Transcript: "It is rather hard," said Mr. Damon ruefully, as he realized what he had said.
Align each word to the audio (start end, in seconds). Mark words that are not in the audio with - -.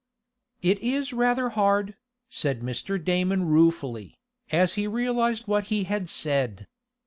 "It 0.63 0.79
is 0.79 1.13
rather 1.13 1.49
hard," 1.49 1.95
said 2.27 2.61
Mr. 2.61 2.97
Damon 2.97 3.45
ruefully, 3.45 4.17
as 4.51 4.73
he 4.73 4.87
realized 4.87 5.43
what 5.47 5.65
he 5.65 5.83
had 5.83 6.09
said. 6.09 6.65